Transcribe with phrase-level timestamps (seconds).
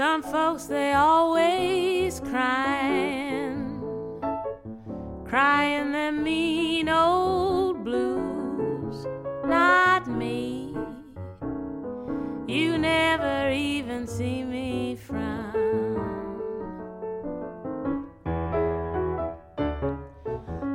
[0.00, 3.82] Some folks, they always crying,
[5.26, 9.06] crying them mean old blues.
[9.44, 10.74] Not me.
[12.48, 15.52] You never even see me frown.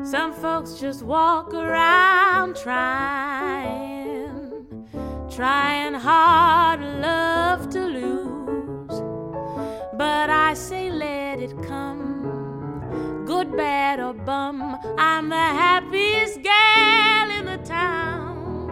[0.03, 4.07] Some folks just walk around trying,
[5.31, 8.34] trying hard, love to lose.
[10.55, 14.79] Say, let it come, good, bad, or bum.
[14.97, 18.71] I'm the happiest gal in the town.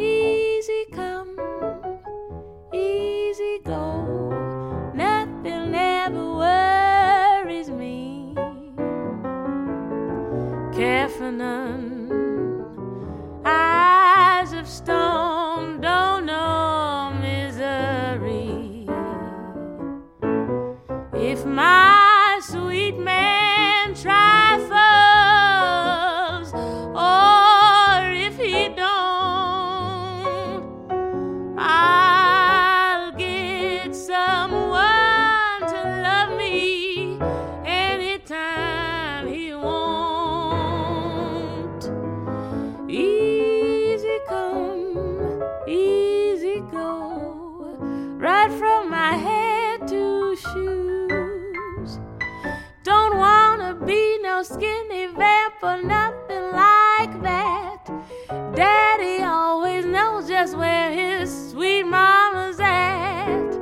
[0.00, 1.36] Easy come,
[2.72, 8.34] easy go, nothing ever worries me.
[10.72, 12.64] Care for none,
[13.44, 16.61] eyes of stone don't know
[21.22, 21.91] If my
[54.44, 57.86] skinny vamp or nothing like that.
[58.54, 63.54] Daddy always knows just where his sweet mama's at.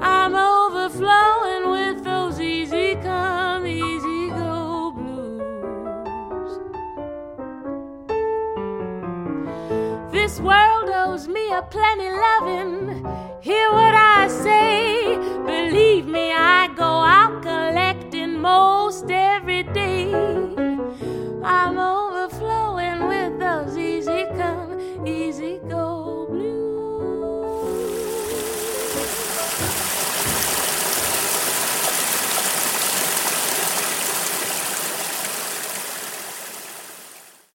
[0.00, 6.58] I'm overflowing with those easy come, easy go blues.
[10.12, 13.04] This world owes me a plenty loving.